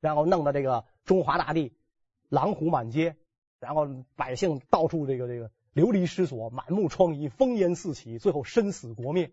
[0.00, 1.76] 然后弄得这个中华大地
[2.28, 3.16] 狼虎满街？
[3.60, 3.86] 然后
[4.16, 9.32] 百姓到处这个这个流离失所，满目疮痍，烽烟四起，最后身死国灭。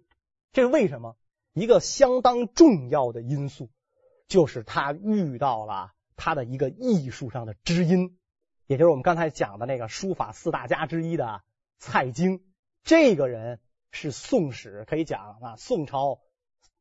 [0.52, 1.16] 这是为什么？
[1.54, 3.70] 一个相当重要的因素，
[4.28, 8.18] 就是他遇到了他的一个艺术上的知音，
[8.68, 11.44] 也就是我们刚才讲的那个书法四大家之一的
[11.78, 12.44] 蔡京。
[12.84, 13.60] 这个人
[13.92, 16.20] 是宋史可以讲啊，宋朝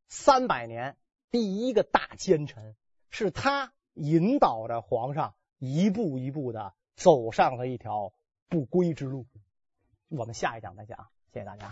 [0.07, 0.97] 三百年
[1.31, 2.75] 第一个大奸臣，
[3.09, 6.73] 是他引导着皇上一步一步的。
[6.95, 8.11] 走上了一条
[8.47, 9.25] 不归之路，
[10.09, 11.71] 我们下一讲再讲，谢谢大家。